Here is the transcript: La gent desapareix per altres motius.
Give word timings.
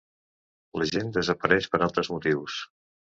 La 0.81 0.87
gent 0.91 1.11
desapareix 1.17 1.67
per 1.73 1.81
altres 1.89 2.09
motius. 2.15 2.57